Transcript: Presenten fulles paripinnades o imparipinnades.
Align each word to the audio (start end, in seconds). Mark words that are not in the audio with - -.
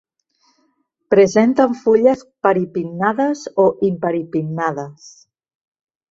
Presenten 1.13 1.75
fulles 1.81 2.23
paripinnades 2.47 3.43
o 3.65 3.65
imparipinnades. 3.89 5.11